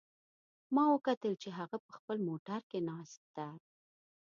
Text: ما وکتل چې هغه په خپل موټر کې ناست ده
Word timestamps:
ما 0.75 0.83
وکتل 0.93 1.33
چې 1.41 1.49
هغه 1.59 1.77
په 1.85 1.89
خپل 1.97 2.17
موټر 2.27 2.59
کې 2.69 2.79
ناست 2.89 3.21
ده 3.35 3.47